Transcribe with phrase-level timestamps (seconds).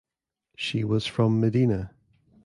[0.57, 1.93] She was from Medina.